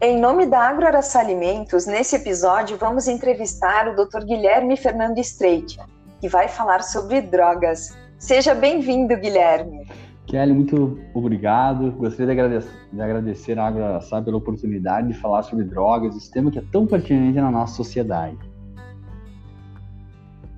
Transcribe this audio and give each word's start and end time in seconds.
Em 0.00 0.16
nome 0.16 0.46
da 0.46 0.60
Agroaraçá 0.60 1.18
Alimentos, 1.18 1.84
nesse 1.84 2.14
episódio 2.14 2.76
vamos 2.78 3.08
entrevistar 3.08 3.88
o 3.88 3.96
Dr. 3.96 4.24
Guilherme 4.24 4.76
Fernando 4.76 5.18
Streit, 5.18 5.76
que 6.20 6.28
vai 6.28 6.46
falar 6.46 6.84
sobre 6.84 7.20
drogas. 7.20 7.98
Seja 8.16 8.54
bem-vindo, 8.54 9.16
Guilherme. 9.16 9.88
Kelly, 10.24 10.52
muito 10.52 11.00
obrigado. 11.12 11.90
Gostaria 11.90 12.26
de 12.26 12.40
agradecer, 12.40 12.70
de 12.92 13.02
agradecer 13.02 13.58
a 13.58 13.66
Agroaraçá 13.66 14.22
pela 14.22 14.36
oportunidade 14.36 15.08
de 15.08 15.14
falar 15.14 15.42
sobre 15.42 15.64
drogas, 15.64 16.14
esse 16.14 16.30
tema 16.30 16.48
que 16.48 16.60
é 16.60 16.64
tão 16.70 16.86
pertinente 16.86 17.40
na 17.40 17.50
nossa 17.50 17.74
sociedade. 17.74 18.38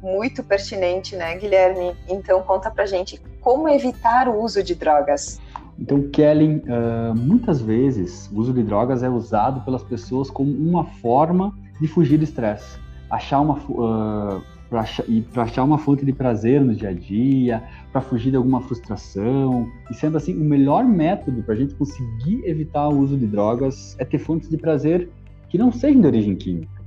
Muito 0.02 0.44
pertinente, 0.44 1.16
né, 1.16 1.34
Guilherme? 1.38 1.96
Então 2.06 2.42
conta 2.42 2.70
pra 2.70 2.84
gente 2.84 3.18
como 3.40 3.70
evitar 3.70 4.28
o 4.28 4.38
uso 4.38 4.62
de 4.62 4.74
drogas. 4.74 5.40
Então, 5.80 6.02
Kelly, 6.10 6.56
uh, 6.56 7.16
muitas 7.16 7.62
vezes 7.62 8.30
o 8.32 8.38
uso 8.38 8.52
de 8.52 8.62
drogas 8.62 9.02
é 9.02 9.08
usado 9.08 9.62
pelas 9.64 9.82
pessoas 9.82 10.30
como 10.30 10.52
uma 10.52 10.84
forma 10.84 11.54
de 11.80 11.88
fugir 11.88 12.18
do 12.18 12.24
estresse, 12.24 12.78
achar 13.10 13.40
uma 13.40 13.54
uh, 13.54 14.42
para 14.68 14.82
achar, 14.82 15.04
achar 15.36 15.64
uma 15.64 15.78
fonte 15.78 16.04
de 16.04 16.12
prazer 16.12 16.60
no 16.60 16.74
dia 16.74 16.90
a 16.90 16.92
dia, 16.92 17.64
para 17.90 18.00
fugir 18.00 18.30
de 18.30 18.36
alguma 18.36 18.60
frustração. 18.60 19.68
E 19.90 19.94
sendo 19.94 20.16
assim, 20.16 20.36
o 20.36 20.44
melhor 20.44 20.84
método 20.84 21.42
para 21.42 21.54
a 21.54 21.56
gente 21.56 21.74
conseguir 21.74 22.42
evitar 22.44 22.88
o 22.88 22.98
uso 22.98 23.16
de 23.16 23.26
drogas 23.26 23.96
é 23.98 24.04
ter 24.04 24.18
fontes 24.18 24.48
de 24.48 24.56
prazer 24.56 25.08
que 25.48 25.58
não 25.58 25.72
sejam 25.72 26.00
de 26.02 26.06
origem 26.06 26.36
química. 26.36 26.80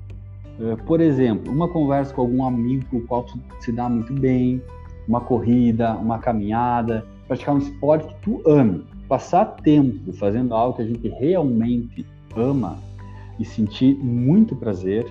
Uh, 0.60 0.82
por 0.84 1.02
exemplo, 1.02 1.52
uma 1.52 1.68
conversa 1.68 2.14
com 2.14 2.22
algum 2.22 2.46
amigo 2.46 2.86
com 2.92 2.98
o 2.98 3.02
qual 3.02 3.26
se 3.60 3.72
dá 3.72 3.90
muito 3.90 4.14
bem, 4.14 4.62
uma 5.08 5.20
corrida, 5.20 5.94
uma 5.96 6.20
caminhada, 6.20 7.06
praticar 7.28 7.56
um 7.56 7.60
esporte 7.60 8.08
que 8.08 8.22
tu 8.22 8.42
ama, 8.46 8.82
passar 9.08 9.46
tempo 9.64 10.12
fazendo 10.14 10.54
algo 10.54 10.76
que 10.76 10.82
a 10.82 10.86
gente 10.86 11.08
realmente 11.08 12.06
ama 12.36 12.78
e 13.40 13.46
sentir 13.46 13.96
muito 13.96 14.56
prazer 14.56 15.06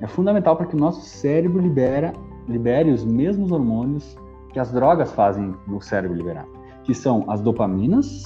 é 0.00 0.06
fundamental 0.06 0.56
para 0.56 0.66
que 0.66 0.74
o 0.74 0.78
nosso 0.78 1.00
cérebro 1.02 1.60
libera, 1.60 2.12
libere 2.48 2.90
os 2.90 3.04
mesmos 3.04 3.50
hormônios 3.50 4.16
que 4.52 4.58
as 4.58 4.70
drogas 4.72 5.12
fazem 5.12 5.54
no 5.66 5.80
cérebro 5.80 6.16
liberar, 6.16 6.46
que 6.84 6.94
são 6.94 7.24
as 7.28 7.40
dopaminas, 7.40 8.22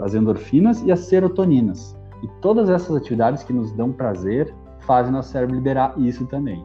as 0.00 0.14
endorfinas 0.14 0.82
e 0.82 0.90
as 0.90 1.00
serotoninas. 1.00 1.96
E 2.22 2.28
todas 2.40 2.68
essas 2.68 2.96
atividades 2.96 3.42
que 3.42 3.52
nos 3.52 3.72
dão 3.72 3.92
prazer 3.92 4.52
fazem 4.80 5.12
nosso 5.12 5.30
cérebro 5.30 5.54
liberar 5.54 5.94
isso 5.98 6.26
também. 6.26 6.64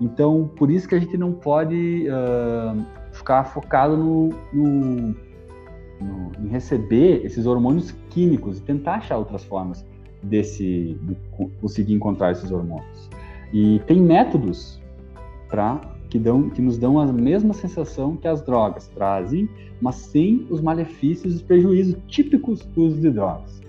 Então, 0.00 0.50
por 0.56 0.70
isso 0.70 0.88
que 0.88 0.94
a 0.94 0.98
gente 0.98 1.16
não 1.18 1.32
pode 1.32 2.06
uh, 2.08 2.84
ficar 3.12 3.44
focado 3.44 3.96
no, 3.96 4.30
no, 4.52 5.14
no, 6.00 6.32
em 6.44 6.48
receber 6.48 7.24
esses 7.24 7.46
hormônios 7.46 7.94
químicos 8.10 8.58
e 8.58 8.62
tentar 8.62 8.96
achar 8.96 9.18
outras 9.18 9.44
formas 9.44 9.84
desse 10.22 10.98
de 11.02 11.16
conseguir 11.60 11.94
encontrar 11.94 12.32
esses 12.32 12.50
hormônios. 12.50 13.08
E 13.52 13.80
tem 13.86 14.00
métodos 14.00 14.80
que, 16.08 16.18
dão, 16.18 16.50
que 16.50 16.62
nos 16.62 16.78
dão 16.78 16.98
a 16.98 17.06
mesma 17.06 17.52
sensação 17.52 18.16
que 18.16 18.28
as 18.28 18.42
drogas 18.42 18.88
trazem, 18.88 19.48
mas 19.80 19.96
sem 19.96 20.46
os 20.50 20.60
malefícios 20.60 21.32
e 21.32 21.36
os 21.36 21.42
prejuízos 21.42 21.96
típicos 22.06 22.60
do 22.60 22.82
uso 22.84 23.00
de 23.00 23.10
drogas. 23.10 23.60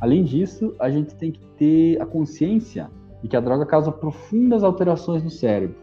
Além 0.00 0.24
disso, 0.24 0.74
a 0.78 0.90
gente 0.90 1.14
tem 1.14 1.32
que 1.32 1.40
ter 1.58 2.00
a 2.00 2.06
consciência 2.06 2.90
de 3.22 3.28
que 3.28 3.36
a 3.36 3.40
droga 3.40 3.64
causa 3.64 3.90
profundas 3.90 4.62
alterações 4.62 5.22
no 5.22 5.30
cérebro. 5.30 5.76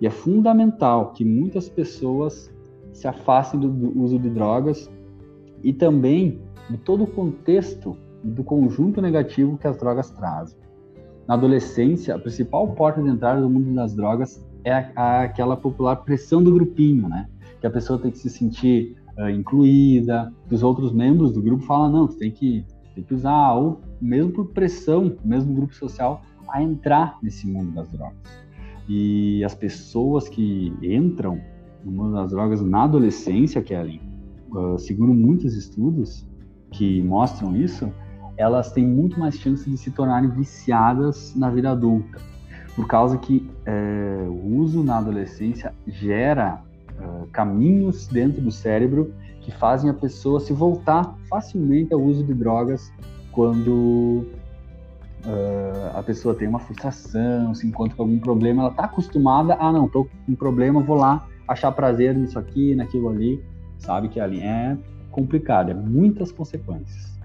E 0.00 0.06
é 0.06 0.10
fundamental 0.10 1.12
que 1.12 1.24
muitas 1.24 1.68
pessoas 1.68 2.52
se 2.92 3.08
afastem 3.08 3.58
do 3.58 4.00
uso 4.00 4.18
de 4.18 4.30
drogas 4.30 4.90
e 5.62 5.72
também 5.72 6.40
de 6.68 6.76
todo 6.76 7.04
o 7.04 7.06
contexto 7.06 7.96
do 8.22 8.42
conjunto 8.42 9.00
negativo 9.00 9.56
que 9.56 9.66
as 9.66 9.76
drogas 9.76 10.10
trazem. 10.10 10.58
Na 11.26 11.34
adolescência, 11.34 12.14
a 12.14 12.18
principal 12.18 12.68
porta 12.68 13.02
de 13.02 13.08
entrada 13.08 13.40
do 13.40 13.50
mundo 13.50 13.74
das 13.74 13.94
drogas 13.94 14.44
é 14.64 14.72
a, 14.72 14.92
a, 14.96 15.22
aquela 15.22 15.56
popular 15.56 15.96
pressão 15.96 16.42
do 16.42 16.52
grupinho, 16.52 17.08
né? 17.08 17.28
Que 17.60 17.66
a 17.66 17.70
pessoa 17.70 17.98
tem 17.98 18.10
que 18.10 18.18
se 18.18 18.30
sentir 18.30 18.96
uh, 19.18 19.28
incluída, 19.28 20.32
que 20.48 20.54
os 20.54 20.62
outros 20.62 20.92
membros 20.92 21.32
do 21.32 21.42
grupo 21.42 21.64
falam, 21.64 21.90
não, 21.90 22.06
tem 22.06 22.30
que, 22.30 22.64
tem 22.94 23.02
que 23.02 23.14
usar, 23.14 23.54
ou 23.54 23.80
mesmo 24.00 24.32
por 24.32 24.46
pressão, 24.48 25.16
mesmo 25.24 25.54
grupo 25.54 25.74
social, 25.74 26.22
a 26.48 26.62
entrar 26.62 27.18
nesse 27.22 27.46
mundo 27.46 27.72
das 27.72 27.88
drogas. 27.88 28.16
E 28.88 29.44
as 29.44 29.54
pessoas 29.54 30.28
que 30.28 30.72
entram 30.80 31.40
no 31.84 31.90
mundo 31.90 32.14
das 32.14 32.30
drogas 32.30 32.62
na 32.62 32.84
adolescência, 32.84 33.60
Kelly, 33.62 34.00
uh, 34.50 34.78
segundo 34.78 35.14
muitos 35.14 35.54
estudos 35.54 36.26
que 36.70 37.02
mostram 37.02 37.56
isso, 37.56 37.90
elas 38.36 38.72
têm 38.72 38.86
muito 38.86 39.18
mais 39.18 39.36
chance 39.36 39.68
de 39.68 39.76
se 39.76 39.90
tornarem 39.90 40.28
viciadas 40.30 41.34
na 41.34 41.50
vida 41.50 41.70
adulta, 41.70 42.20
por 42.74 42.86
causa 42.86 43.16
que 43.16 43.48
é, 43.64 44.26
o 44.28 44.58
uso 44.58 44.82
na 44.82 44.98
adolescência 44.98 45.72
gera 45.86 46.62
uh, 47.00 47.26
caminhos 47.32 48.06
dentro 48.06 48.42
do 48.42 48.50
cérebro 48.50 49.14
que 49.40 49.50
fazem 49.50 49.88
a 49.88 49.94
pessoa 49.94 50.40
se 50.40 50.52
voltar 50.52 51.16
facilmente 51.30 51.94
ao 51.94 52.00
uso 52.02 52.24
de 52.24 52.34
drogas 52.34 52.92
quando 53.30 54.26
uh, 55.24 55.96
a 55.96 56.02
pessoa 56.02 56.34
tem 56.34 56.48
uma 56.48 56.58
frustração, 56.58 57.54
se 57.54 57.66
encontra 57.66 57.96
com 57.96 58.02
algum 58.02 58.18
problema, 58.18 58.62
ela 58.62 58.70
está 58.70 58.84
acostumada 58.84 59.54
a, 59.54 59.68
ah, 59.68 59.72
não, 59.72 59.86
estou 59.86 60.04
com 60.04 60.32
um 60.32 60.34
problema, 60.34 60.82
vou 60.82 60.96
lá 60.96 61.26
achar 61.46 61.70
prazer 61.72 62.14
nisso 62.14 62.38
aqui, 62.38 62.74
naquilo 62.74 63.08
ali, 63.08 63.42
sabe 63.78 64.08
que 64.08 64.20
ali 64.20 64.40
é 64.40 64.76
complicado, 65.10 65.70
é 65.70 65.74
muitas 65.74 66.30
consequências. 66.30 67.16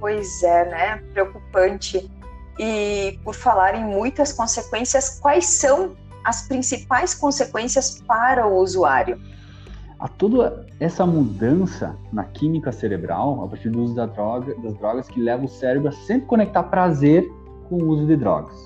Pois 0.00 0.42
é, 0.42 0.70
né? 0.70 1.02
Preocupante. 1.12 2.10
E 2.58 3.18
por 3.22 3.34
falar 3.34 3.74
em 3.74 3.84
muitas 3.84 4.32
consequências, 4.32 5.18
quais 5.20 5.46
são 5.46 5.96
as 6.24 6.46
principais 6.46 7.14
consequências 7.14 8.02
para 8.06 8.46
o 8.46 8.58
usuário? 8.58 9.20
A 9.98 10.06
toda 10.06 10.66
essa 10.78 11.04
mudança 11.04 11.96
na 12.12 12.24
química 12.24 12.70
cerebral, 12.70 13.44
a 13.44 13.48
partir 13.48 13.68
do 13.68 13.82
uso 13.82 13.94
da 13.94 14.06
droga, 14.06 14.54
das 14.62 14.74
drogas, 14.74 15.08
que 15.08 15.20
leva 15.20 15.44
o 15.44 15.48
cérebro 15.48 15.88
a 15.88 15.92
sempre 15.92 16.26
conectar 16.26 16.62
prazer 16.64 17.28
com 17.68 17.76
o 17.76 17.88
uso 17.88 18.06
de 18.06 18.16
drogas. 18.16 18.56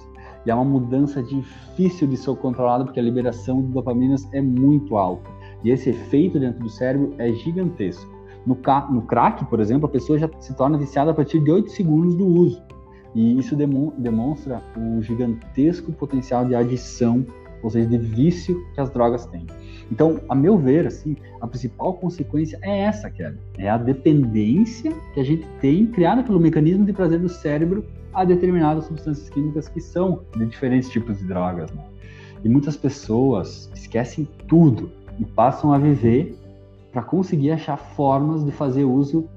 E 0.44 0.50
é 0.50 0.54
uma 0.54 0.64
mudança 0.64 1.22
difícil 1.22 2.06
de 2.06 2.16
ser 2.16 2.34
controlada 2.36 2.84
porque 2.84 3.00
a 3.00 3.02
liberação 3.02 3.62
de 3.62 3.68
dopaminas 3.68 4.28
é 4.32 4.42
muito 4.42 4.96
alta. 4.96 5.30
E 5.64 5.70
esse 5.70 5.90
efeito 5.90 6.38
dentro 6.38 6.60
do 6.60 6.68
cérebro 6.68 7.14
é 7.18 7.32
gigantesco. 7.32 8.10
No, 8.44 8.58
no 8.90 9.02
crack, 9.02 9.44
por 9.44 9.60
exemplo, 9.60 9.86
a 9.86 9.88
pessoa 9.88 10.18
já 10.18 10.28
se 10.40 10.54
torna 10.54 10.76
viciada 10.76 11.10
a 11.12 11.14
partir 11.14 11.40
de 11.40 11.50
8 11.50 11.70
segundos 11.70 12.14
do 12.16 12.26
uso. 12.26 12.62
E 13.14 13.38
isso 13.38 13.54
demonstra 13.54 14.62
o 14.76 15.02
gigantesco 15.02 15.92
potencial 15.92 16.44
de 16.44 16.54
adição, 16.54 17.24
ou 17.62 17.70
seja, 17.70 17.88
de 17.88 17.98
vício 17.98 18.64
que 18.74 18.80
as 18.80 18.90
drogas 18.90 19.26
têm. 19.26 19.46
Então, 19.90 20.20
a 20.28 20.34
meu 20.34 20.56
ver, 20.56 20.86
assim, 20.86 21.16
a 21.40 21.46
principal 21.46 21.94
consequência 21.94 22.58
é 22.62 22.80
essa, 22.80 23.10
Kelly. 23.10 23.38
É 23.58 23.68
a 23.68 23.76
dependência 23.76 24.92
que 25.12 25.20
a 25.20 25.24
gente 25.24 25.46
tem 25.60 25.86
criada 25.86 26.22
pelo 26.22 26.40
mecanismo 26.40 26.84
de 26.84 26.92
prazer 26.92 27.20
do 27.20 27.28
cérebro 27.28 27.84
a 28.12 28.24
determinadas 28.24 28.84
substâncias 28.86 29.28
químicas 29.28 29.68
que 29.68 29.80
são 29.80 30.22
de 30.36 30.46
diferentes 30.46 30.88
tipos 30.88 31.18
de 31.18 31.24
drogas. 31.26 31.70
Né? 31.70 31.82
E 32.42 32.48
muitas 32.48 32.76
pessoas 32.76 33.70
esquecem 33.74 34.26
tudo 34.48 34.90
e 35.22 35.24
passam 35.24 35.72
a 35.72 35.78
viver 35.78 36.36
para 36.90 37.00
conseguir 37.00 37.52
achar 37.52 37.76
formas 37.76 38.44
de 38.44 38.50
fazer 38.50 38.84
uso 38.84 39.28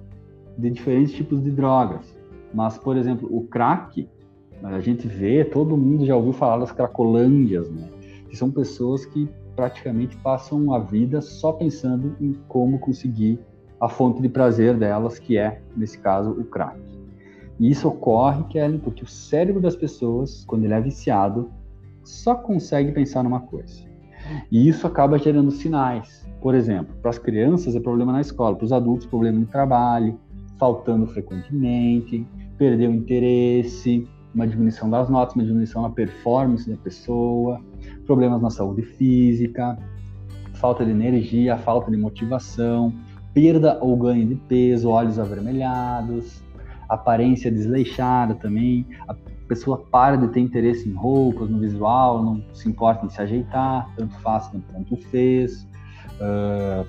de 0.58 0.72
diferentes 0.72 1.14
tipos 1.14 1.44
de 1.44 1.52
drogas. 1.52 2.18
Mas, 2.52 2.76
por 2.78 2.98
exemplo, 2.98 3.30
o 3.32 3.46
crack, 3.46 4.10
a 4.64 4.80
gente 4.80 5.08
vê, 5.08 5.46
todo 5.46 5.78
mundo 5.78 6.04
já 6.04 6.16
ouviu 6.16 6.34
falar 6.34 6.58
das 6.58 6.72
cracolândias, 6.72 7.70
né? 7.70 7.88
Que 8.28 8.36
são 8.36 8.50
pessoas 8.50 9.06
que 9.06 9.30
praticamente 9.56 10.18
passam 10.18 10.74
a 10.74 10.80
vida 10.80 11.22
só 11.22 11.52
pensando 11.52 12.16
em 12.20 12.34
como 12.48 12.80
conseguir 12.80 13.40
a 13.80 13.88
fonte 13.88 14.22
de 14.24 14.28
prazer 14.28 14.76
delas, 14.76 15.20
que 15.20 15.38
é, 15.38 15.62
nesse 15.78 16.00
caso, 16.00 16.32
o 16.32 16.44
crack. 16.46 16.80
E 17.60 17.70
isso 17.70 17.88
ocorre, 17.88 18.44
Kelly, 18.46 18.80
porque 18.80 19.04
o 19.04 19.08
cérebro 19.08 19.62
das 19.62 19.76
pessoas, 19.76 20.44
quando 20.46 20.64
ele 20.64 20.74
é 20.74 20.82
viciado, 20.82 21.52
só 22.04 22.34
consegue 22.34 22.92
pensar 22.92 23.24
numa 23.24 23.42
coisa. 23.42 23.95
E 24.52 24.68
isso 24.68 24.88
acaba 24.88 25.18
gerando 25.18 25.52
sinais. 25.52 26.26
Por 26.42 26.54
exemplo, 26.56 26.96
para 27.02 27.10
as 27.10 27.18
crianças 27.18 27.76
é 27.76 27.80
problema 27.80 28.12
na 28.12 28.22
escola, 28.22 28.56
para 28.56 28.66
os 28.66 28.72
adultos, 28.72 29.08
problema 29.08 29.40
no 29.40 29.46
trabalho, 29.46 30.20
faltando 30.58 31.08
frequentemente, 31.08 32.26
perder 32.58 32.90
o 32.90 32.94
interesse, 32.94 34.08
uma 34.34 34.48
diminuição 34.48 34.90
das 34.90 35.10
notas, 35.10 35.36
uma 35.36 35.44
diminuição 35.44 35.82
na 35.82 35.90
performance 35.90 36.70
da 36.70 36.78
pessoa, 36.78 37.60
problemas 38.06 38.42
na 38.42 38.50
saúde 38.50 38.84
física, 38.84 39.78
falta 40.54 40.86
de 40.86 40.92
energia, 40.92 41.58
falta 41.58 41.90
de 41.90 41.98
motivação, 41.98 42.94
perda 43.34 43.80
ou 43.82 43.98
ganho 43.98 44.28
de 44.28 44.36
peso, 44.36 44.90
olhos 44.90 45.20
avermelhados, 45.20 46.44
aparência 46.88 47.52
desleixada 47.52 48.36
também, 48.36 48.86
a 49.46 49.48
pessoa 49.48 49.78
para 49.78 50.16
de 50.18 50.28
ter 50.30 50.40
interesse 50.40 50.90
em 50.90 50.94
roupas, 50.94 51.50
no 51.50 51.60
visual, 51.60 52.24
não 52.24 52.44
se 52.54 52.68
importa 52.68 53.06
em 53.06 53.10
se 53.10 53.22
ajeitar, 53.22 53.88
tanto 53.96 54.16
faz 54.16 54.50
quanto 54.72 54.98
fez, 54.98 55.68
uh, 56.20 56.86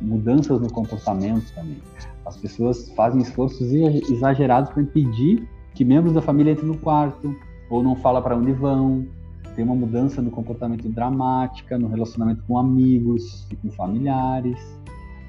mudanças 0.00 0.60
no 0.60 0.72
comportamento 0.72 1.52
também. 1.54 1.78
As 2.24 2.36
pessoas 2.38 2.90
fazem 2.92 3.20
esforços 3.20 3.70
exagerados 3.72 4.70
para 4.70 4.82
impedir 4.82 5.46
que 5.74 5.84
membros 5.84 6.14
da 6.14 6.22
família 6.22 6.52
entrem 6.52 6.68
no 6.68 6.78
quarto, 6.78 7.36
ou 7.68 7.82
não 7.82 7.94
fala 7.94 8.20
para 8.22 8.36
onde 8.36 8.52
vão. 8.52 9.06
Tem 9.54 9.64
uma 9.64 9.74
mudança 9.74 10.22
no 10.22 10.30
comportamento 10.30 10.88
dramática, 10.88 11.78
no 11.78 11.88
relacionamento 11.88 12.42
com 12.46 12.58
amigos 12.58 13.46
e 13.50 13.56
com 13.56 13.70
familiares. 13.70 14.58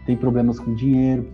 Tem 0.06 0.16
problemas 0.16 0.60
com 0.60 0.74
dinheiro, 0.74 1.28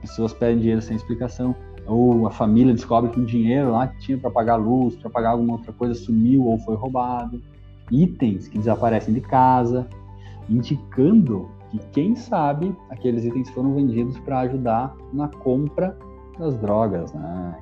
pessoas 0.00 0.32
pedem 0.34 0.58
dinheiro 0.58 0.82
sem 0.82 0.96
explicação. 0.96 1.56
Ou 1.86 2.26
a 2.26 2.30
família 2.30 2.72
descobre 2.72 3.10
que 3.10 3.20
o 3.20 3.26
dinheiro 3.26 3.72
lá 3.72 3.88
que 3.88 3.98
tinha 3.98 4.18
para 4.18 4.30
pagar 4.30 4.56
luz, 4.56 4.96
para 4.96 5.10
pagar 5.10 5.30
alguma 5.30 5.54
outra 5.54 5.72
coisa 5.72 5.94
sumiu 5.94 6.46
ou 6.46 6.58
foi 6.58 6.74
roubado. 6.76 7.42
Itens 7.90 8.48
que 8.48 8.58
desaparecem 8.58 9.12
de 9.12 9.20
casa, 9.20 9.86
indicando 10.48 11.48
que, 11.70 11.78
quem 11.92 12.16
sabe, 12.16 12.74
aqueles 12.90 13.24
itens 13.24 13.50
foram 13.50 13.74
vendidos 13.74 14.18
para 14.20 14.40
ajudar 14.40 14.94
na 15.12 15.28
compra 15.28 15.96
das 16.38 16.56
drogas, 16.58 17.12
né? 17.12 17.58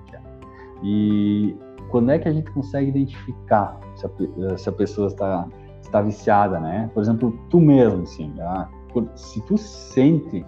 E 0.83 1.57
quando 1.91 2.11
é 2.11 2.19
que 2.19 2.29
a 2.29 2.33
gente 2.33 2.51
consegue 2.51 2.89
identificar 2.89 3.79
se 3.95 4.07
a, 4.07 4.57
se 4.57 4.69
a 4.69 4.73
pessoa 4.73 5.09
está, 5.09 5.49
está 5.81 6.01
viciada, 6.01 6.59
né? 6.59 6.91
Por 6.95 7.03
exemplo, 7.03 7.39
tu 7.51 7.61
mesmo, 7.61 8.03
assim, 8.03 8.33
tá? 8.37 8.69
se 9.15 9.41
tu 9.43 9.57
sente 9.57 10.45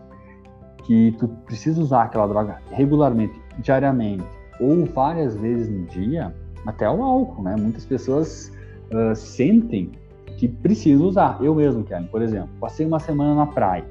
que 0.85 1.13
tu 1.13 1.29
precisa 1.47 1.81
usar 1.81 2.03
aquela 2.03 2.27
droga 2.27 2.61
regularmente, 2.71 3.41
diariamente, 3.59 4.25
ou 4.61 4.85
várias 4.87 5.37
vezes 5.37 5.69
no 5.69 5.87
dia, 5.87 6.35
até 6.67 6.89
o 6.89 7.03
álcool, 7.03 7.43
né? 7.43 7.57
Muitas 7.59 7.85
pessoas 7.85 8.53
uh, 8.93 9.15
sentem 9.15 9.93
que 10.39 10.49
precisam 10.49 11.07
usar. 11.07 11.39
Eu 11.41 11.55
mesmo, 11.55 11.85
Karen, 11.85 12.05
por 12.05 12.23
exemplo, 12.23 12.49
passei 12.61 12.87
uma 12.87 12.99
semana 12.99 13.35
na 13.35 13.47
praia. 13.47 13.85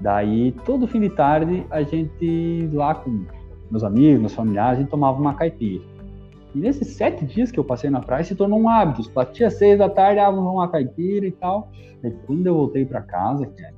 Daí, 0.00 0.52
todo 0.64 0.86
fim 0.86 1.00
de 1.00 1.10
tarde, 1.10 1.66
a 1.70 1.82
gente 1.82 2.68
lá 2.72 2.94
com 2.94 3.24
meus 3.70 3.82
amigos, 3.82 4.20
meus 4.20 4.34
familiares, 4.34 4.78
a 4.78 4.80
gente 4.82 4.90
tomava 4.90 5.20
uma 5.20 5.34
caipira. 5.34 5.82
E 6.54 6.58
nesses 6.58 6.88
sete 6.88 7.24
dias 7.24 7.50
que 7.50 7.58
eu 7.58 7.64
passei 7.64 7.90
na 7.90 8.00
praia, 8.00 8.24
se 8.24 8.34
tornou 8.34 8.60
um 8.60 8.68
hábito. 8.68 9.10
Batia 9.10 9.50
seis 9.50 9.78
da 9.78 9.88
tarde, 9.88 10.20
ah, 10.20 10.30
vamos 10.30 10.52
uma 10.52 10.68
caipira 10.68 11.26
e 11.26 11.32
tal. 11.32 11.70
E 12.02 12.10
quando 12.26 12.46
eu 12.46 12.54
voltei 12.54 12.84
para 12.84 13.02
casa, 13.02 13.46
cara, 13.46 13.74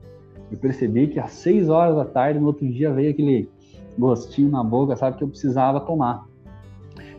eu 0.52 0.58
percebi 0.58 1.06
que 1.06 1.18
às 1.18 1.32
seis 1.32 1.68
horas 1.68 1.96
da 1.96 2.04
tarde, 2.04 2.38
no 2.38 2.46
outro 2.46 2.66
dia, 2.68 2.92
veio 2.92 3.10
aquele 3.10 3.48
gostinho 4.00 4.50
na 4.50 4.64
boca, 4.64 4.96
sabe, 4.96 5.16
que 5.16 5.24
eu 5.24 5.28
precisava 5.28 5.78
tomar. 5.80 6.26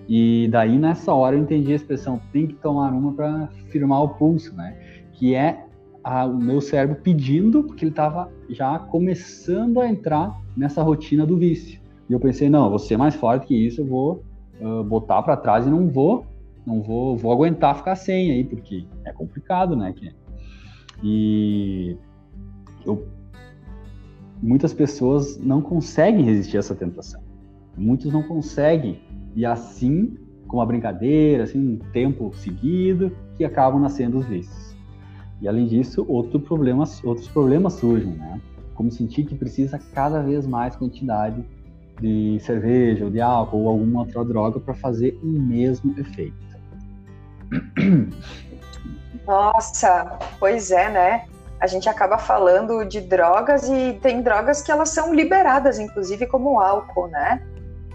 E 0.10 0.50
daí, 0.52 0.78
nessa 0.78 1.14
hora, 1.14 1.36
eu 1.36 1.42
entendi 1.42 1.72
a 1.72 1.76
expressão 1.76 2.20
tem 2.34 2.48
que 2.48 2.56
tomar 2.56 2.92
uma 2.92 3.14
para 3.14 3.48
firmar 3.70 4.04
o 4.04 4.10
pulso, 4.10 4.54
né? 4.56 4.76
Que 5.14 5.36
é 5.36 5.66
a, 6.04 6.26
o 6.26 6.38
meu 6.38 6.60
cérebro 6.60 6.98
pedindo, 7.02 7.64
porque 7.64 7.86
ele 7.86 7.92
estava 7.92 8.30
já 8.50 8.78
começando 8.80 9.80
a 9.80 9.88
entrar 9.88 10.36
nessa 10.58 10.82
rotina 10.82 11.26
do 11.26 11.38
vício. 11.38 11.80
E 12.10 12.14
eu 12.14 12.20
pensei, 12.20 12.50
não, 12.50 12.66
eu 12.66 12.70
vou 12.72 12.80
ser 12.80 12.98
mais 12.98 13.16
forte 13.16 13.48
que 13.48 13.56
isso, 13.56 13.82
eu 13.82 13.86
vou 13.86 14.24
uh, 14.60 14.84
botar 14.84 15.22
para 15.22 15.38
trás 15.38 15.66
e 15.66 15.70
não 15.70 15.88
vou, 15.88 16.26
não 16.66 16.82
vou, 16.82 17.16
vou 17.16 17.32
aguentar 17.32 17.78
ficar 17.78 17.96
sem 17.96 18.32
aí, 18.32 18.44
porque 18.44 18.86
é 19.06 19.14
complicado, 19.14 19.76
né? 19.76 19.94
E 21.04 21.96
eu, 22.86 23.08
muitas 24.42 24.74
pessoas 24.74 25.38
não 25.38 25.62
conseguem 25.62 26.24
resistir 26.26 26.58
a 26.58 26.60
essa 26.60 26.76
tentação. 26.76 27.22
Muitos 27.78 28.12
não 28.12 28.24
conseguem 28.24 29.02
e 29.36 29.46
assim, 29.46 30.18
com 30.48 30.58
uma 30.58 30.66
brincadeira, 30.66 31.44
assim, 31.44 31.60
um 31.60 31.78
tempo 31.92 32.32
seguido, 32.36 33.16
que 33.38 33.46
acabam 33.46 33.82
nascendo 33.82 34.18
os 34.18 34.26
vícios. 34.26 34.76
E 35.40 35.48
além 35.48 35.68
disso, 35.68 36.06
outro 36.08 36.40
problema, 36.40 36.84
outros 37.04 37.28
problemas 37.28 37.74
surgem, 37.74 38.14
né? 38.14 38.42
Como 38.76 38.92
sentir 38.92 39.26
que 39.26 39.36
precisa 39.36 39.80
cada 39.94 40.22
vez 40.22 40.46
mais 40.46 40.76
quantidade 40.76 41.44
de 42.00 42.40
cerveja 42.42 43.06
ou 43.06 43.12
de 43.12 43.22
álcool 43.22 43.62
ou 43.62 43.70
alguma 43.70 44.02
outra 44.02 44.26
droga 44.26 44.60
para 44.60 44.74
fazer 44.74 45.18
o 45.24 45.28
mesmo 45.28 45.98
efeito. 46.00 46.36
Nossa, 49.26 50.20
pois 50.40 50.72
é, 50.72 50.92
né? 50.92 51.26
A 51.62 51.68
gente 51.68 51.88
acaba 51.88 52.18
falando 52.18 52.84
de 52.84 53.00
drogas 53.00 53.70
e 53.70 53.94
tem 54.02 54.24
drogas 54.24 54.64
que 54.64 54.72
elas 54.72 54.90
são 54.90 55.14
liberadas, 55.14 55.78
inclusive 55.78 56.26
como 56.26 56.60
álcool, 56.60 57.08
né? 57.08 57.40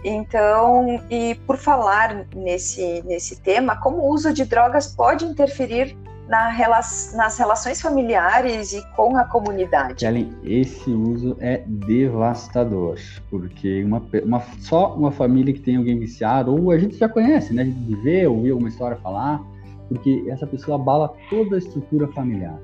Então, 0.04 1.02
e 1.10 1.34
por 1.46 1.56
falar 1.56 2.26
nesse, 2.34 3.02
nesse 3.04 3.40
tema, 3.40 3.76
como 3.76 3.98
o 3.98 4.08
uso 4.08 4.32
de 4.32 4.44
drogas 4.44 4.94
pode 4.94 5.24
interferir 5.24 5.96
na 6.28 6.56
nas 7.14 7.38
relações 7.38 7.80
familiares 7.80 8.72
e 8.72 8.82
com 8.94 9.16
a 9.16 9.24
comunidade. 9.24 10.04
Ellen, 10.04 10.32
esse 10.44 10.90
uso 10.90 11.36
é 11.40 11.62
devastador, 11.66 12.98
porque 13.30 13.82
uma, 13.84 14.02
uma, 14.24 14.42
só 14.60 14.94
uma 14.94 15.10
família 15.10 15.54
que 15.54 15.60
tem 15.60 15.76
alguém 15.76 15.98
viciado, 15.98 16.52
ou 16.52 16.70
a 16.70 16.78
gente 16.78 16.96
já 16.96 17.08
conhece, 17.08 17.54
né? 17.54 17.62
A 17.62 17.64
gente 17.64 17.96
vê, 17.96 18.26
ouvir 18.26 18.50
alguma 18.50 18.68
história 18.68 18.96
falar, 18.96 19.40
porque 19.88 20.24
essa 20.28 20.46
pessoa 20.46 20.76
abala 20.76 21.14
toda 21.30 21.56
a 21.56 21.58
estrutura 21.58 22.08
familiar. 22.08 22.58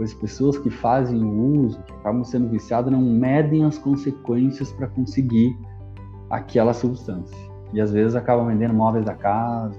As 0.00 0.14
pessoas 0.14 0.56
que 0.58 0.70
fazem 0.70 1.22
o 1.22 1.62
uso, 1.62 1.82
que 1.82 1.92
acabam 1.92 2.22
sendo 2.22 2.48
viciadas, 2.48 2.92
não 2.92 3.00
medem 3.00 3.64
as 3.64 3.78
consequências 3.78 4.70
para 4.72 4.86
conseguir 4.86 5.56
aquela 6.30 6.72
substância. 6.72 7.36
E 7.72 7.80
às 7.80 7.92
vezes 7.92 8.14
acabam 8.14 8.46
vendendo 8.46 8.74
móveis 8.74 9.04
da 9.04 9.14
casa, 9.14 9.78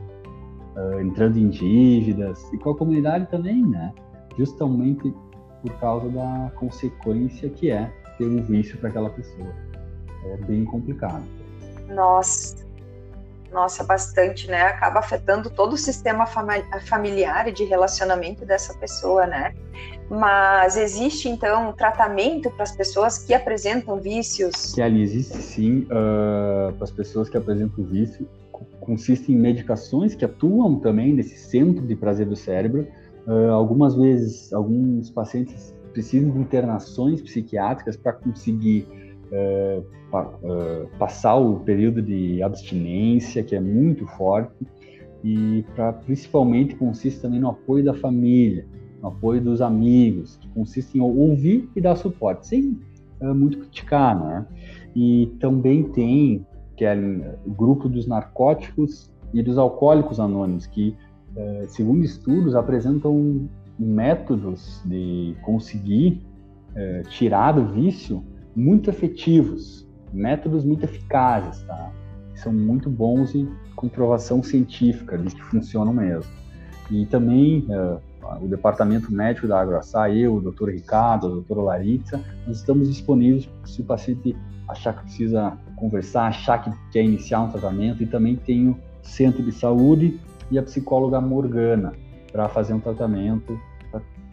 uh, 0.75 0.99
entrando 0.99 1.37
em 1.37 1.47
dívidas, 1.49 2.51
e 2.51 2.57
com 2.57 2.71
a 2.71 2.75
comunidade 2.75 3.27
também, 3.27 3.65
né? 3.65 3.93
Justamente 4.37 5.13
por 5.61 5.73
causa 5.79 6.09
da 6.09 6.51
consequência 6.55 7.49
que 7.49 7.71
é 7.71 7.91
ter 8.17 8.27
um 8.27 8.43
vício 8.43 8.77
para 8.77 8.89
aquela 8.89 9.09
pessoa. 9.09 9.53
É 10.25 10.37
bem 10.37 10.65
complicado. 10.65 11.23
Nossa, 11.87 12.68
nossa, 13.51 13.83
bastante, 13.83 14.47
né? 14.47 14.61
Acaba 14.61 14.99
afetando 14.99 15.49
todo 15.49 15.73
o 15.73 15.77
sistema 15.77 16.25
familiar 16.25 17.47
e 17.47 17.51
de 17.51 17.63
relacionamento 17.63 18.45
dessa 18.45 18.73
pessoa, 18.75 19.25
né? 19.25 19.53
Mas 20.09 20.77
existe 20.77 21.29
então 21.29 21.69
um 21.69 21.73
tratamento 21.73 22.49
para 22.51 22.63
as 22.63 22.75
pessoas 22.75 23.19
que 23.19 23.33
apresentam 23.33 23.99
vícios? 23.99 24.77
Ali 24.77 25.01
existe 25.01 25.37
sim 25.37 25.81
uh, 25.83 26.73
para 26.73 26.83
as 26.83 26.91
pessoas 26.91 27.29
que 27.29 27.37
apresentam 27.37 27.83
vício 27.83 28.27
consiste 28.89 29.31
em 29.31 29.35
medicações 29.35 30.15
que 30.15 30.25
atuam 30.25 30.79
também 30.79 31.13
nesse 31.13 31.37
centro 31.37 31.85
de 31.85 31.95
prazer 31.95 32.25
do 32.25 32.35
cérebro. 32.35 32.87
Uh, 33.27 33.51
algumas 33.51 33.95
vezes, 33.95 34.51
alguns 34.51 35.11
pacientes 35.11 35.75
precisam 35.93 36.31
de 36.31 36.39
internações 36.39 37.21
psiquiátricas 37.21 37.95
para 37.95 38.13
conseguir 38.13 38.87
uh, 39.31 39.83
pa, 40.11 40.23
uh, 40.23 40.87
passar 40.97 41.35
o 41.35 41.59
período 41.61 42.01
de 42.01 42.41
abstinência, 42.41 43.43
que 43.43 43.55
é 43.55 43.59
muito 43.59 44.05
forte, 44.07 44.67
e 45.23 45.65
pra, 45.75 45.93
principalmente 45.93 46.75
consiste 46.75 47.21
também 47.21 47.39
no 47.39 47.49
apoio 47.49 47.83
da 47.83 47.93
família, 47.93 48.65
no 49.01 49.09
apoio 49.09 49.41
dos 49.41 49.61
amigos, 49.61 50.37
que 50.37 50.47
consiste 50.49 50.97
em 50.97 51.01
ouvir 51.01 51.69
e 51.75 51.81
dar 51.81 51.95
suporte, 51.95 52.47
sem 52.47 52.77
muito 53.21 53.57
criticar, 53.57 54.17
né? 54.17 54.45
E 54.95 55.29
também 55.41 55.83
tem 55.83 56.45
que 56.79 56.85
é 56.85 56.95
o 57.45 57.51
grupo 57.51 57.89
dos 57.89 58.07
narcóticos 58.07 59.11
e 59.33 59.43
dos 59.43 59.57
alcoólicos 59.57 60.17
anônimos, 60.17 60.65
que, 60.65 60.95
é, 61.35 61.65
segundo 61.67 62.05
estudos, 62.05 62.55
apresentam 62.55 63.49
métodos 63.77 64.81
de 64.85 65.35
conseguir 65.41 66.21
é, 66.73 67.01
tirar 67.09 67.51
do 67.51 67.65
vício 67.65 68.23
muito 68.59 68.89
efetivos, 68.89 69.87
métodos 70.11 70.65
muito 70.65 70.83
eficazes, 70.83 71.63
tá? 71.63 71.91
são 72.35 72.51
muito 72.51 72.89
bons 72.89 73.33
e 73.33 73.47
comprovação 73.75 74.43
científica 74.43 75.17
de 75.17 75.33
que 75.33 75.41
funcionam 75.43 75.93
mesmo. 75.93 76.29
E 76.91 77.05
também 77.05 77.65
é, 77.69 77.97
o 78.41 78.47
departamento 78.47 79.13
médico 79.13 79.47
da 79.47 79.61
AgroAçá, 79.61 80.09
eu, 80.09 80.35
o 80.35 80.41
doutor 80.41 80.69
Ricardo, 80.69 81.27
a 81.27 81.29
doutora 81.29 81.61
Laritza, 81.61 82.21
nós 82.45 82.57
estamos 82.57 82.89
disponíveis 82.89 83.49
se 83.63 83.81
o 83.81 83.85
paciente 83.85 84.35
achar 84.67 84.93
que 84.93 85.03
precisa 85.03 85.57
conversar, 85.77 86.27
achar 86.27 86.61
que 86.61 86.71
quer 86.91 87.03
iniciar 87.03 87.41
um 87.41 87.49
tratamento, 87.49 88.03
e 88.03 88.05
também 88.05 88.35
tem 88.35 88.69
o 88.69 88.77
centro 89.01 89.41
de 89.41 89.51
saúde 89.53 90.19
e 90.51 90.59
a 90.59 90.63
psicóloga 90.63 91.21
Morgana 91.21 91.93
para 92.31 92.49
fazer 92.49 92.73
um 92.73 92.79
tratamento, 92.79 93.57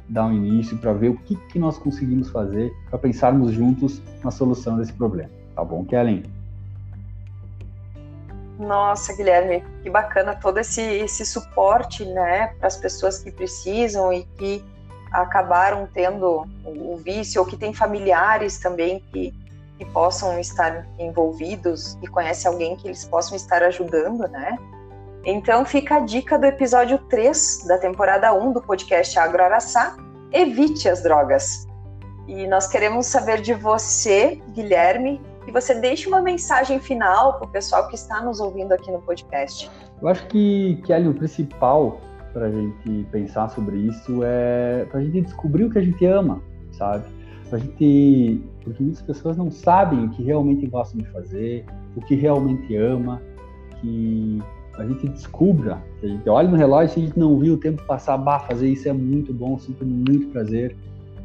dar 0.08 0.26
um 0.26 0.32
início, 0.32 0.76
para 0.78 0.92
ver 0.92 1.08
o 1.08 1.16
que, 1.16 1.36
que 1.36 1.58
nós 1.58 1.78
conseguimos 1.78 2.30
fazer 2.30 2.72
para 2.88 2.98
pensarmos 2.98 3.52
juntos 3.52 4.00
na 4.22 4.30
solução 4.30 4.76
desse 4.76 4.92
problema. 4.92 5.30
Tá 5.54 5.64
bom, 5.64 5.84
Kellen? 5.84 6.22
Nossa, 8.58 9.14
Guilherme, 9.14 9.62
que 9.82 9.90
bacana 9.90 10.34
todo 10.34 10.58
esse, 10.58 10.80
esse 10.80 11.26
suporte, 11.26 12.04
né, 12.04 12.48
para 12.58 12.68
as 12.68 12.76
pessoas 12.76 13.22
que 13.22 13.30
precisam 13.30 14.12
e 14.12 14.24
que 14.38 14.64
acabaram 15.12 15.88
tendo 15.92 16.46
o 16.64 16.96
vício 16.96 17.40
ou 17.40 17.46
que 17.46 17.56
têm 17.56 17.72
familiares 17.72 18.58
também 18.58 19.02
que 19.12 19.32
que 19.78 19.84
possam 19.84 20.38
estar 20.38 20.86
envolvidos 20.98 21.98
e 22.02 22.06
conhece 22.06 22.46
alguém 22.46 22.76
que 22.76 22.88
eles 22.88 23.04
possam 23.04 23.36
estar 23.36 23.62
ajudando, 23.62 24.26
né? 24.28 24.58
Então 25.28 25.64
fica 25.64 25.96
a 25.96 25.98
dica 25.98 26.38
do 26.38 26.46
episódio 26.46 26.98
3 27.10 27.64
da 27.66 27.76
temporada 27.78 28.32
1 28.32 28.52
do 28.52 28.62
podcast 28.62 29.18
Agro 29.18 29.42
Araçá, 29.42 29.96
Evite 30.30 30.88
as 30.88 31.02
Drogas. 31.02 31.66
E 32.28 32.46
nós 32.46 32.68
queremos 32.68 33.06
saber 33.06 33.40
de 33.40 33.52
você, 33.52 34.40
Guilherme, 34.50 35.20
que 35.44 35.50
você 35.50 35.74
deixe 35.74 36.06
uma 36.06 36.22
mensagem 36.22 36.78
final 36.78 37.38
para 37.38 37.48
o 37.48 37.50
pessoal 37.50 37.88
que 37.88 37.96
está 37.96 38.22
nos 38.22 38.38
ouvindo 38.38 38.70
aqui 38.70 38.88
no 38.88 39.02
podcast. 39.02 39.68
Eu 40.00 40.06
acho 40.06 40.24
que, 40.28 40.80
Kelly, 40.86 41.08
o 41.08 41.14
principal 41.14 42.00
para 42.32 42.46
a 42.46 42.50
gente 42.52 43.04
pensar 43.10 43.48
sobre 43.48 43.78
isso 43.78 44.20
é 44.22 44.84
para 44.84 45.00
a 45.00 45.02
gente 45.02 45.22
descobrir 45.22 45.64
o 45.64 45.70
que 45.70 45.78
a 45.78 45.82
gente 45.82 46.06
ama, 46.06 46.40
sabe? 46.70 47.04
Para 47.50 47.58
a 47.58 47.60
gente, 47.60 48.44
porque 48.62 48.80
muitas 48.80 49.02
pessoas 49.02 49.36
não 49.36 49.50
sabem 49.50 50.04
o 50.04 50.10
que 50.10 50.22
realmente 50.22 50.68
gostam 50.68 51.00
de 51.00 51.10
fazer, 51.10 51.64
o 51.96 52.00
que 52.00 52.14
realmente 52.14 52.76
ama, 52.76 53.20
que 53.80 54.40
a 54.78 54.86
gente 54.86 55.08
descubra, 55.08 55.82
a 56.02 56.06
gente 56.06 56.28
olhe 56.28 56.48
no 56.48 56.56
relógio 56.56 56.98
e 56.98 57.02
a 57.02 57.06
gente 57.06 57.18
não 57.18 57.38
viu 57.38 57.54
o 57.54 57.56
tempo 57.56 57.82
passar, 57.84 58.16
bah, 58.18 58.40
fazer 58.40 58.68
isso 58.68 58.88
é 58.88 58.92
muito 58.92 59.32
bom, 59.32 59.58
sinto 59.58 59.84
muito 59.84 60.28
prazer, 60.28 60.76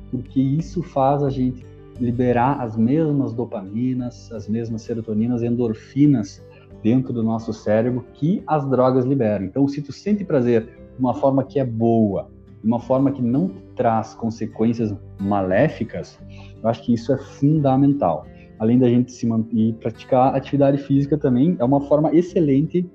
porque 0.09 0.39
isso 0.39 0.81
faz 0.81 1.23
a 1.23 1.29
gente 1.29 1.65
liberar 1.99 2.61
as 2.61 2.75
mesmas 2.77 3.33
dopaminas, 3.33 4.31
as 4.31 4.47
mesmas 4.47 4.81
serotoninas, 4.81 5.43
endorfinas 5.43 6.43
dentro 6.81 7.13
do 7.13 7.21
nosso 7.21 7.53
cérebro 7.53 8.05
que 8.13 8.41
as 8.47 8.67
drogas 8.67 9.05
liberam. 9.05 9.45
Então, 9.45 9.67
se 9.67 9.81
tu 9.81 9.91
sente 9.91 10.23
prazer 10.23 10.63
de 10.63 10.99
uma 10.99 11.13
forma 11.13 11.43
que 11.43 11.59
é 11.59 11.65
boa, 11.65 12.29
de 12.61 12.67
uma 12.67 12.79
forma 12.79 13.11
que 13.11 13.21
não 13.21 13.51
traz 13.75 14.13
consequências 14.13 14.95
maléficas, 15.19 16.17
eu 16.61 16.69
acho 16.69 16.83
que 16.83 16.93
isso 16.93 17.13
é 17.13 17.17
fundamental. 17.17 18.25
Além 18.59 18.77
da 18.79 18.87
gente 18.87 19.11
se 19.11 19.25
manter, 19.25 19.73
praticar 19.75 20.35
atividade 20.35 20.77
física 20.77 21.17
também 21.17 21.55
é 21.59 21.63
uma 21.63 21.81
forma 21.81 22.15
excelente 22.15 22.87